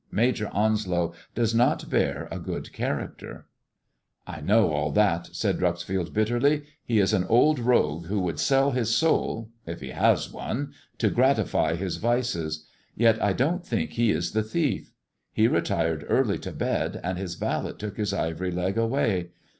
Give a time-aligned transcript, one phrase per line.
[0.11, 4.51] Major Onslow does not bear a good tiaracter." S54 THE IVORY LEG AND THE WAMONBS"
[4.51, 8.71] I know all that," said Dreuxfield bitterly;*^ he is an old rogue who would sell
[8.71, 12.65] his soul— if he has one— ^to gratify his vices.
[12.95, 14.91] Yet I don't think he is the thief.
[15.31, 19.29] He retired early to bed, and his valet took his ivory leg away.